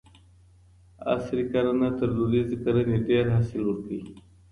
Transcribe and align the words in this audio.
عصري 1.13 1.43
کرنه 1.51 1.87
تر 1.99 2.09
دودیزې 2.15 2.57
کرني 2.63 2.97
ډیر 3.09 3.25
حاصل 3.35 3.61
ورکوي. 3.65 4.01